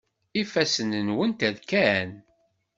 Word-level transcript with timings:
Ifassen-nwent 0.41 1.41
rkan. 1.53 2.09